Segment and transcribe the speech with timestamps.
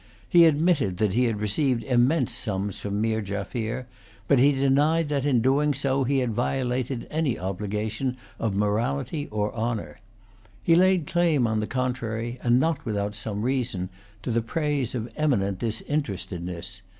[0.27, 3.85] He admitted that he had received immense sums from Meer Jaffier;
[4.27, 9.53] but he denied that, in doing so, he had violated any obligation of morality or
[9.53, 9.99] honour.
[10.63, 13.91] He laid claim, on the contrary, and not without some reason,
[14.23, 16.81] to the praise of eminent disinterestedness.